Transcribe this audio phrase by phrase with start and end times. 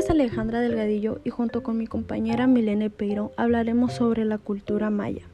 [0.00, 5.26] es Alejandra Delgadillo y junto con mi compañera Milene Peiro hablaremos sobre la cultura maya.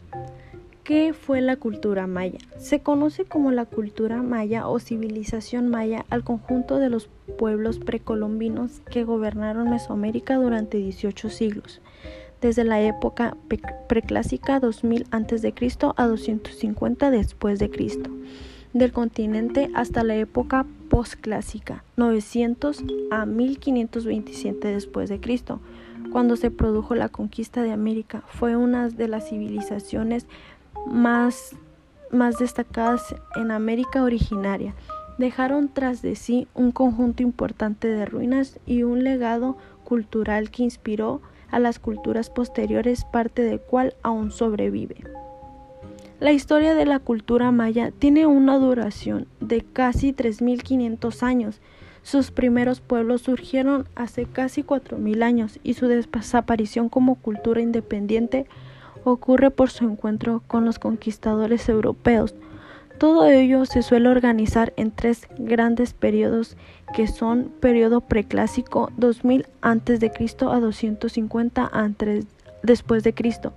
[0.83, 2.39] ¿Qué fue la cultura maya?
[2.59, 7.09] Se conoce como la cultura maya o civilización maya al conjunto de los
[7.39, 11.81] pueblos precolombinos que gobernaron Mesoamérica durante 18 siglos,
[12.41, 13.37] desde la época
[13.89, 15.55] preclásica 2000 a.C.
[15.97, 18.11] a 250 después de Cristo
[18.73, 25.61] del continente hasta la época postclásica, 900 a 1527 después de Cristo,
[26.13, 28.23] cuando se produjo la conquista de América.
[28.29, 30.27] Fue una de las civilizaciones
[30.87, 31.57] más,
[32.11, 34.75] más destacadas en América originaria.
[35.19, 41.23] Dejaron tras de sí un conjunto importante de ruinas y un legado cultural que inspiró
[41.51, 44.97] a las culturas posteriores, parte del cual aún sobrevive.
[46.19, 51.61] La historia de la cultura maya tiene una duración de casi 3.500 años.
[52.03, 58.47] Sus primeros pueblos surgieron hace casi 4.000 años y su desaparición como cultura independiente
[59.05, 62.35] ocurre por su encuentro con los conquistadores europeos.
[62.97, 66.57] Todo ello se suele organizar en tres grandes periodos
[66.95, 70.13] que son periodo preclásico 2000 a.C.
[70.51, 72.25] a 250 antes
[72.63, 73.53] después de Cristo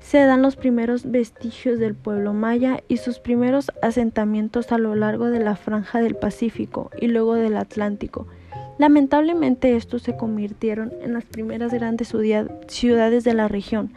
[0.00, 5.26] se dan los primeros vestigios del pueblo maya y sus primeros asentamientos a lo largo
[5.26, 8.26] de la franja del Pacífico y luego del Atlántico.
[8.78, 12.14] Lamentablemente estos se convirtieron en las primeras grandes
[12.66, 13.92] ciudades de la región,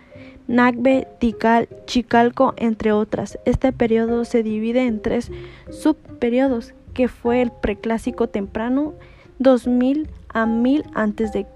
[0.47, 3.39] Nagbe, Tikal, Chicalco, entre otras.
[3.45, 5.31] Este periodo se divide en tres
[5.71, 8.93] subperiodos, que fue el preclásico temprano,
[9.39, 11.47] 2000 a 1000 a.C.,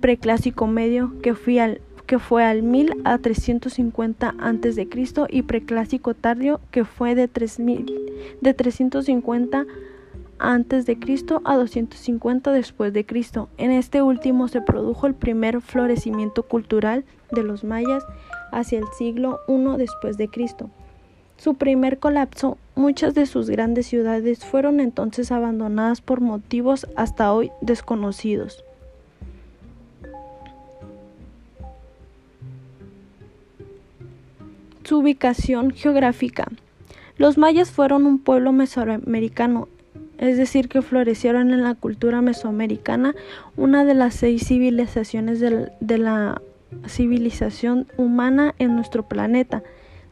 [0.00, 1.80] preclásico medio, que fue al
[2.12, 4.88] que fue al 1000 a 350 a.C.
[5.30, 9.64] y preclásico tardío que fue de, 3000, de 350
[10.38, 10.98] a.C.
[11.42, 13.48] a 250 después de Cristo.
[13.56, 18.04] En este último se produjo el primer florecimiento cultural de los mayas
[18.52, 20.68] hacia el siglo I después de Cristo.
[21.38, 27.50] Su primer colapso, muchas de sus grandes ciudades fueron entonces abandonadas por motivos hasta hoy
[27.62, 28.66] desconocidos.
[34.84, 36.48] Su ubicación geográfica.
[37.16, 39.68] Los mayas fueron un pueblo mesoamericano,
[40.18, 43.14] es decir, que florecieron en la cultura mesoamericana,
[43.56, 46.40] una de las seis civilizaciones de la
[46.86, 49.62] civilización humana en nuestro planeta.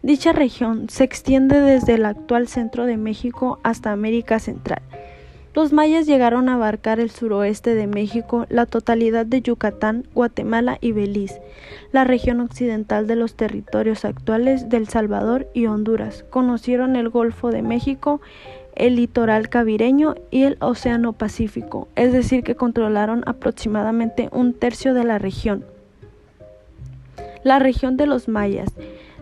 [0.02, 4.82] Dicha región se extiende desde el actual centro de México hasta América Central.
[5.52, 10.92] Los mayas llegaron a abarcar el suroeste de México, la totalidad de Yucatán, Guatemala y
[10.92, 11.42] Belice,
[11.90, 16.24] la región occidental de los territorios actuales del Salvador y Honduras.
[16.30, 18.20] Conocieron el Golfo de México,
[18.76, 25.02] el litoral cabireño y el Océano Pacífico, es decir, que controlaron aproximadamente un tercio de
[25.02, 25.64] la región.
[27.42, 28.68] La región de los mayas.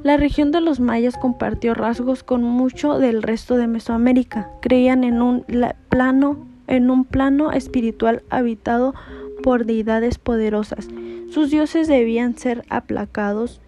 [0.09, 4.51] La región de los mayas compartió rasgos con mucho del resto de Mesoamérica.
[4.63, 5.45] Creían en un
[5.91, 8.95] plano, en un plano espiritual habitado
[9.43, 10.89] por deidades poderosas.
[11.29, 13.61] Sus dioses debían ser aplacados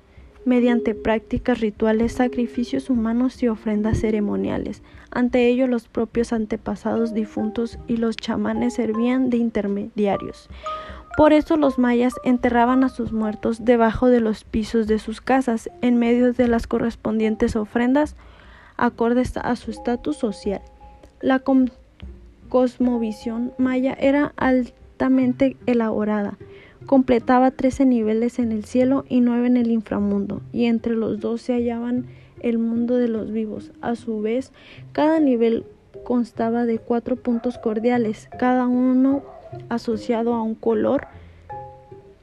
[0.46, 4.82] mediante prácticas rituales, sacrificios humanos y ofrendas ceremoniales.
[5.10, 10.48] Ante ello, los propios antepasados difuntos y los chamanes servían de intermediarios.
[11.16, 15.68] Por eso los mayas enterraban a sus muertos debajo de los pisos de sus casas,
[15.82, 18.16] en medio de las correspondientes ofrendas,
[18.76, 20.62] acordes a su estatus social.
[21.20, 21.42] La
[22.48, 26.38] cosmovisión maya era altamente elaborada.
[26.86, 31.42] Completaba trece niveles en el cielo y nueve en el inframundo, y entre los dos
[31.42, 32.06] se hallaban
[32.40, 33.72] el mundo de los vivos.
[33.82, 34.52] A su vez,
[34.92, 35.66] cada nivel
[36.04, 39.22] constaba de cuatro puntos cordiales, cada uno
[39.68, 41.06] asociado a un color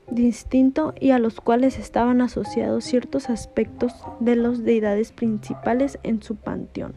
[0.09, 6.35] distinto y a los cuales estaban asociados ciertos aspectos de las deidades principales en su
[6.35, 6.93] panteón.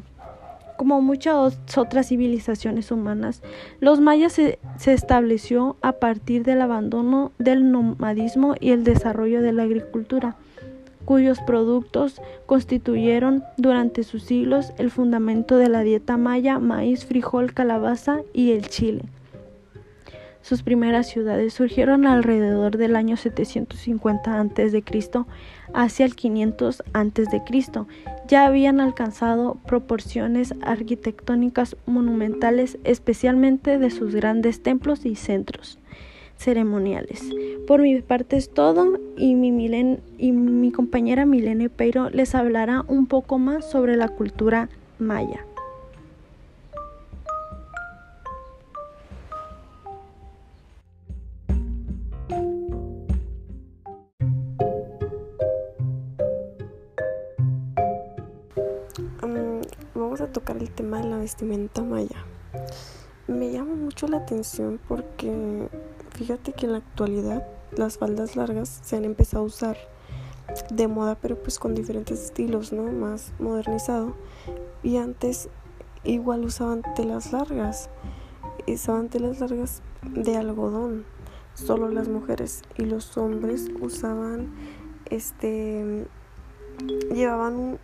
[0.77, 3.43] Como muchas otras civilizaciones humanas,
[3.81, 9.65] los mayas se, estableció a partir del abandono del nomadismo y el desarrollo de la
[9.65, 10.37] agricultura,
[11.05, 18.21] cuyos productos constituyeron durante sus siglos el fundamento de la dieta maya, maíz, frijol, calabaza
[18.33, 19.03] y el chile.
[20.43, 24.85] Sus primeras ciudades surgieron alrededor del año 750 a.C.
[25.75, 27.43] hacia el 500 a.C.
[28.27, 35.79] Ya habían alcanzado proporciones arquitectónicas monumentales, especialmente de sus grandes templos y centros
[36.37, 37.23] ceremoniales.
[37.67, 39.51] Por mi parte es todo y mi,
[40.17, 45.45] y mi compañera Milene Peiro les hablará un poco más sobre la cultura maya.
[60.01, 62.25] Vamos a tocar el tema de la vestimenta maya.
[63.29, 65.69] Me llama mucho la atención porque
[66.17, 69.77] fíjate que en la actualidad las faldas largas se han empezado a usar
[70.71, 72.91] de moda, pero pues con diferentes estilos, ¿no?
[72.91, 74.15] Más modernizado.
[74.83, 75.49] Y antes
[76.03, 77.91] igual usaban telas largas.
[78.67, 81.05] Usaban telas largas de algodón.
[81.55, 84.51] Solo las mujeres y los hombres usaban
[85.11, 86.07] este
[87.13, 87.79] llevaban un,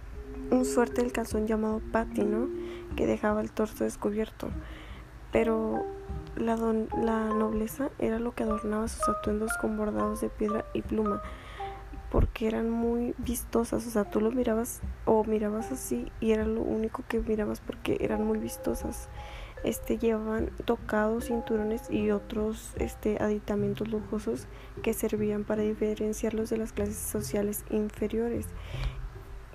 [0.51, 2.49] un suerte del calzón llamado patty, ¿no?
[2.97, 4.49] Que dejaba el torso descubierto.
[5.33, 5.85] Pero
[6.37, 11.23] la, la nobleza era lo que adornaba sus atuendos con bordados de piedra y pluma
[12.11, 16.63] porque eran muy vistosas, o sea, tú lo mirabas o mirabas así y era lo
[16.63, 19.09] único que mirabas porque eran muy vistosas.
[19.65, 24.47] Este llevaban tocados, cinturones y otros este aditamentos lujosos
[24.83, 28.47] que servían para diferenciarlos de las clases sociales inferiores.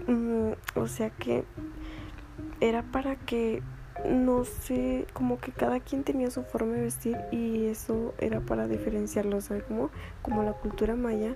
[0.07, 1.43] Mm, o sea que
[2.59, 3.61] era para que
[4.09, 8.67] no sé, como que cada quien tenía su forma de vestir y eso era para
[8.67, 9.63] diferenciarlos, ¿sabes?
[9.63, 9.89] Como,
[10.23, 11.35] como la cultura maya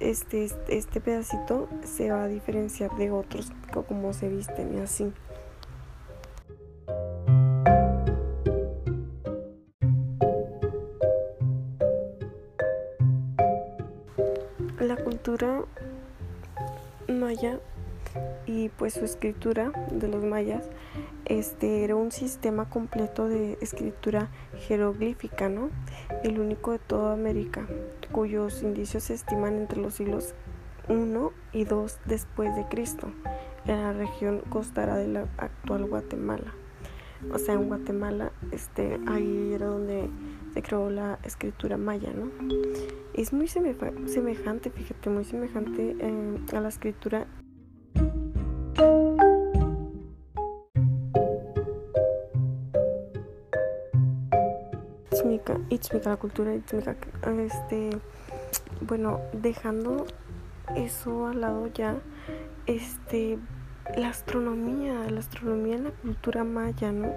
[0.00, 3.52] este, este pedacito se va a diferenciar de otros
[3.88, 5.12] como se visten y así.
[14.78, 15.64] La cultura
[17.08, 17.60] maya
[18.62, 20.68] y pues su escritura de los mayas
[21.24, 24.28] este era un sistema completo de escritura
[24.68, 25.70] jeroglífica, ¿no?
[26.22, 27.66] El único de toda América,
[28.12, 30.34] cuyos indicios se estiman entre los siglos
[30.88, 30.94] I
[31.52, 33.08] y II después de Cristo,
[33.66, 36.54] en la región costera de la actual Guatemala.
[37.32, 40.08] O sea, en Guatemala, este, ahí era donde
[40.54, 42.30] se creó la escritura maya, ¿no?
[43.14, 47.26] Es muy semejante, fíjate, muy semejante eh, a la escritura
[55.72, 56.96] itzmica, la cultura itzmica,
[57.40, 57.90] este,
[58.80, 60.06] bueno, dejando
[60.76, 61.98] eso al lado ya,
[62.66, 63.38] este,
[63.96, 67.12] la astronomía, la astronomía en la cultura maya, ¿no?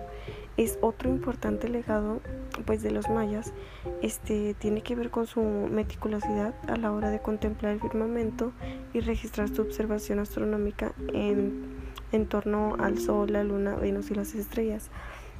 [0.57, 2.21] Es otro importante legado,
[2.65, 3.53] pues, de los mayas,
[4.01, 8.51] este, tiene que ver con su meticulosidad a la hora de contemplar el firmamento
[8.93, 11.65] y registrar su observación astronómica en,
[12.11, 14.89] en torno al Sol, la Luna, Venus y las estrellas.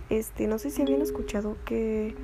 [0.09, 2.15] Este, no sé si habían escuchado que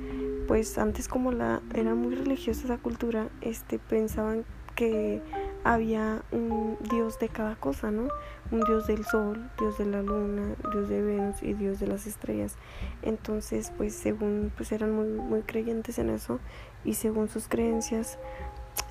[0.46, 4.44] pues antes como la era muy religiosa esa cultura, este pensaban
[4.74, 5.20] que
[5.64, 8.08] había un dios de cada cosa, ¿no?
[8.50, 12.06] Un dios del sol, dios de la luna, dios de Venus y dios de las
[12.06, 12.56] estrellas.
[13.02, 16.40] Entonces, pues según pues eran muy muy creyentes en eso
[16.84, 18.18] y según sus creencias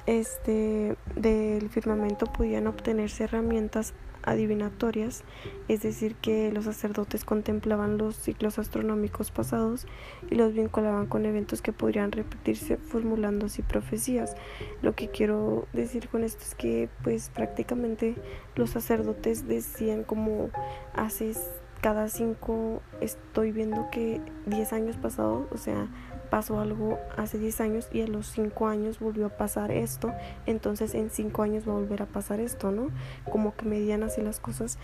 [0.06, 5.23] este del firmamento podían obtenerse herramientas adivinatorias,
[5.68, 9.88] es decir, que los sacerdotes contemplaban los ciclos astronómicos pasados
[10.29, 14.35] y los vinculaban con eventos que podrían repetirse formulando así profecías.
[14.81, 18.15] Lo que quiero decir con esto es que pues prácticamente
[18.56, 20.50] los sacerdotes decían como
[20.94, 21.33] hace
[21.81, 25.87] cada cinco estoy viendo que diez años pasados, o sea,
[26.31, 30.14] pasó algo hace 10 años y a los 5 años volvió a pasar esto,
[30.47, 32.90] entonces en 5 años va a volver a pasar esto, ¿no?
[33.30, 34.80] Como que medían así las cosas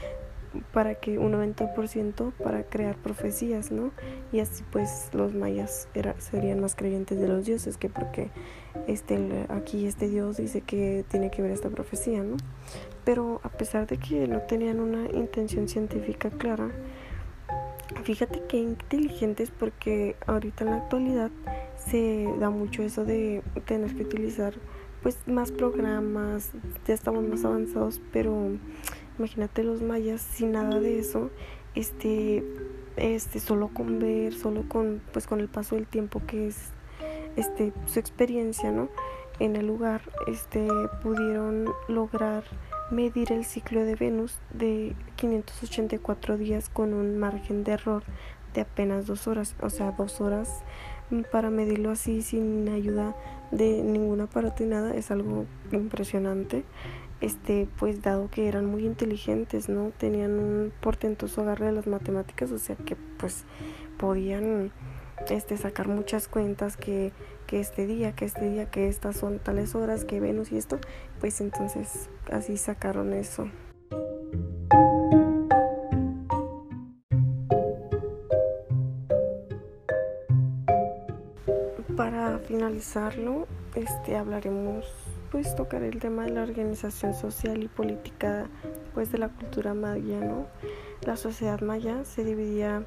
[0.74, 3.92] para que un 90% para crear profecías, ¿no?
[4.32, 5.88] Y así pues los mayas
[6.20, 8.30] serían más creyentes de los dioses que porque
[8.88, 12.36] este aquí este dios dice que tiene que ver esta profecía, ¿no?
[13.06, 16.72] Pero a pesar de que no tenían una intención científica clara,
[18.03, 21.32] Fíjate que inteligentes porque ahorita en la actualidad
[21.77, 24.53] se da mucho eso de tener que utilizar
[25.01, 26.51] pues más programas,
[26.86, 28.51] ya estamos más avanzados, pero
[29.17, 31.29] imagínate los mayas sin nada de eso,
[31.75, 32.44] este
[32.98, 36.72] este solo con ver, solo con pues con el paso del tiempo que es
[37.36, 38.89] este su experiencia, ¿no?
[39.39, 40.67] En el lugar, este
[41.03, 42.44] pudieron lograr
[42.91, 48.03] medir el ciclo de Venus de 584 días con un margen de error
[48.53, 50.63] de apenas dos horas, o sea, dos horas
[51.10, 53.15] mm, para medirlo así sin ayuda
[53.51, 56.63] de ningún aparato y nada es algo impresionante.
[57.20, 59.91] Este, pues dado que eran muy inteligentes, ¿no?
[59.98, 63.44] Tenían un portentoso agarre de las matemáticas, o sea que pues
[63.98, 64.72] podían
[65.27, 67.12] este sacar muchas cuentas que
[67.48, 70.80] que este día, que este día, que estas son tales horas, que Venus y esto,
[71.20, 73.48] pues entonces así sacaron eso.
[81.96, 84.86] Para finalizarlo, este hablaremos
[85.32, 88.48] pues tocaré el tema de la organización social y política
[88.94, 90.48] pues de la cultura maya, ¿no?
[91.01, 92.86] La sociedad maya se dividía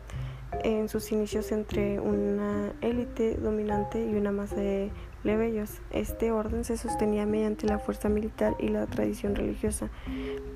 [0.65, 4.91] en sus inicios entre una élite dominante y una masa de
[5.23, 5.71] plebeyos.
[5.91, 9.89] Este orden se sostenía mediante la fuerza militar y la tradición religiosa,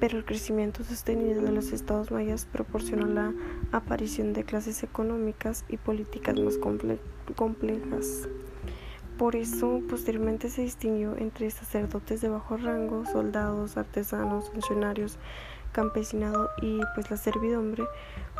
[0.00, 3.32] pero el crecimiento sostenido de los estados mayas proporcionó la
[3.72, 6.58] aparición de clases económicas y políticas más
[7.36, 8.28] complejas.
[9.18, 15.18] Por eso, posteriormente se distinguió entre sacerdotes de bajo rango, soldados, artesanos, funcionarios,
[15.74, 17.84] campesinado y pues la servidumbre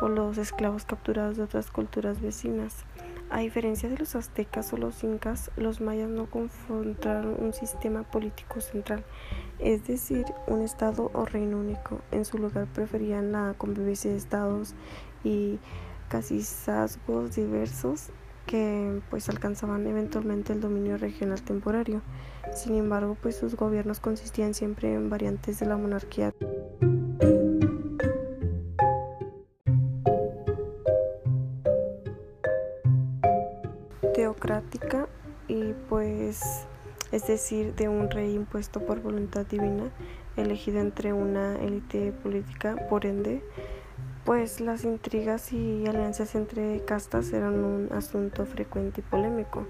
[0.01, 2.85] o los esclavos capturados de otras culturas vecinas.
[3.29, 8.61] A diferencia de los aztecas o los incas, los mayas no confrontaron un sistema político
[8.61, 9.03] central,
[9.59, 12.01] es decir, un estado o reino único.
[12.11, 14.73] En su lugar preferían la convivencia de estados
[15.23, 15.59] y
[16.07, 18.11] casizazgos diversos
[18.45, 22.01] que pues alcanzaban eventualmente el dominio regional temporario.
[22.53, 26.33] Sin embargo, pues sus gobiernos consistían siempre en variantes de la monarquía.
[34.15, 35.07] Teocrática
[35.47, 36.65] y pues
[37.11, 39.91] es decir de un rey impuesto por voluntad divina
[40.37, 43.43] elegido entre una élite política por ende
[44.23, 49.67] pues las intrigas y alianzas entre castas eran un asunto frecuente y polémico.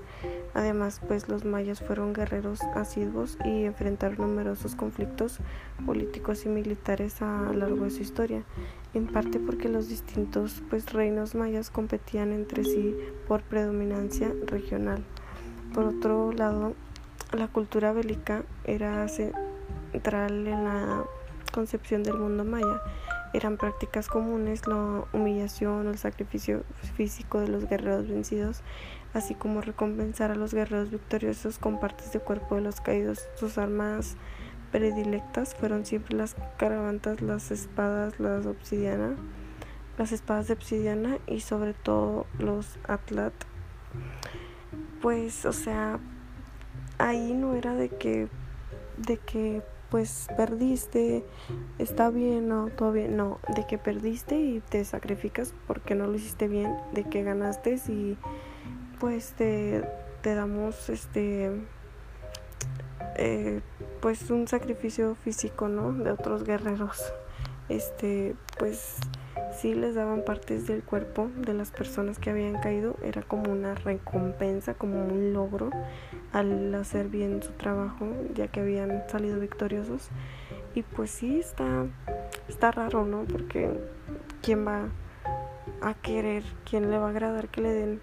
[0.56, 5.40] Además, pues los mayas fueron guerreros asiduos y enfrentaron numerosos conflictos
[5.86, 8.44] políticos y militares a lo largo de su historia,
[8.94, 12.96] en parte porque los distintos pues reinos mayas competían entre sí
[13.28, 15.04] por predominancia regional.
[15.74, 16.74] Por otro lado,
[17.34, 21.04] la cultura bélica era central en la
[21.52, 22.82] concepción del mundo maya
[23.36, 26.64] eran prácticas comunes la humillación o el sacrificio
[26.96, 28.62] físico de los guerreros vencidos,
[29.16, 33.28] así como recompensar a los guerreros victoriosos con partes de cuerpo de los caídos.
[33.36, 34.18] Sus armas
[34.72, 39.16] predilectas fueron siempre las caravantas, las espadas, las obsidiana,
[39.98, 43.34] las espadas de obsidiana y sobre todo los atlat.
[45.02, 45.98] Pues, o sea,
[46.98, 48.28] ahí no era de que
[48.98, 51.24] de que pues perdiste,
[51.78, 56.16] está bien, no, todo bien, no, de que perdiste y te sacrificas porque no lo
[56.16, 58.18] hiciste bien, de que ganaste y
[59.06, 59.84] pues te,
[60.24, 61.52] damos este
[63.18, 63.62] eh,
[64.02, 65.94] pues un sacrificio físico, ¿no?
[65.94, 67.14] De otros guerreros.
[67.70, 68.96] Este, pues
[69.56, 73.76] sí les daban partes del cuerpo de las personas que habían caído, era como una
[73.76, 75.70] recompensa, como un logro
[76.32, 80.10] al hacer bien su trabajo, ya que habían salido victoriosos.
[80.74, 81.86] Y pues sí está
[82.48, 83.24] está raro, ¿no?
[83.26, 83.70] Porque
[84.42, 84.88] quién va
[85.84, 88.02] a querer, quién le va a agradar que le den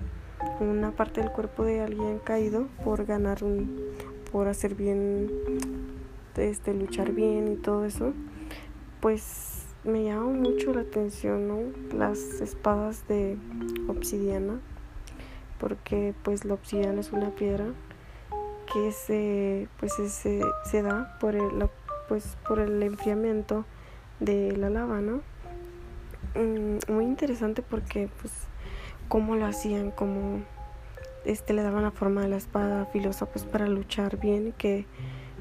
[0.61, 3.81] una parte del cuerpo de alguien caído por ganar un
[4.31, 5.31] por hacer bien
[6.37, 8.13] este luchar bien y todo eso.
[9.01, 11.59] Pues me llama mucho la atención ¿no?
[11.97, 13.37] las espadas de
[13.89, 14.61] obsidiana
[15.59, 17.67] porque pues la obsidiana es una piedra
[18.73, 21.69] que se pues se, se da por el
[22.09, 23.65] pues por el enfriamiento
[24.21, 25.21] de la lava no
[26.37, 28.33] mm, muy interesante porque pues
[29.13, 30.41] cómo lo hacían como
[31.27, 34.87] este le daban la forma de la espada filosa pues para luchar bien y que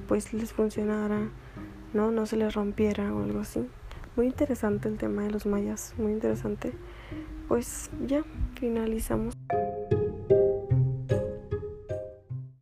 [0.09, 1.29] pues les funcionara
[1.93, 3.65] no no se les rompiera o algo así
[4.17, 6.73] muy interesante el tema de los mayas, muy interesante.
[7.47, 8.23] Pues ya
[8.59, 9.33] finalizamos.